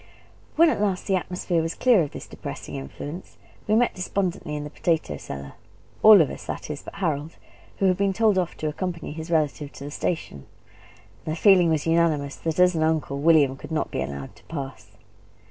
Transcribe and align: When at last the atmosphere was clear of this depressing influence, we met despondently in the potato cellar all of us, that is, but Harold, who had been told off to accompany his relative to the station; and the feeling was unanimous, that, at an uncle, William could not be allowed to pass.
When 0.55 0.71
at 0.71 0.81
last 0.81 1.05
the 1.05 1.15
atmosphere 1.15 1.61
was 1.61 1.75
clear 1.75 2.01
of 2.01 2.09
this 2.09 2.25
depressing 2.25 2.73
influence, 2.73 3.37
we 3.67 3.75
met 3.75 3.93
despondently 3.93 4.55
in 4.55 4.63
the 4.63 4.71
potato 4.71 5.17
cellar 5.17 5.53
all 6.01 6.21
of 6.21 6.31
us, 6.31 6.47
that 6.47 6.71
is, 6.71 6.81
but 6.81 6.95
Harold, 6.95 7.35
who 7.77 7.85
had 7.85 7.97
been 7.97 8.11
told 8.11 8.39
off 8.39 8.57
to 8.57 8.67
accompany 8.67 9.11
his 9.11 9.29
relative 9.29 9.71
to 9.73 9.83
the 9.83 9.91
station; 9.91 10.47
and 11.23 11.33
the 11.33 11.39
feeling 11.39 11.69
was 11.69 11.85
unanimous, 11.85 12.35
that, 12.37 12.59
at 12.59 12.73
an 12.73 12.81
uncle, 12.81 13.19
William 13.19 13.55
could 13.55 13.71
not 13.71 13.91
be 13.91 14.01
allowed 14.01 14.35
to 14.37 14.43
pass. 14.45 14.87